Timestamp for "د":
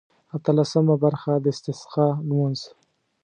1.43-1.45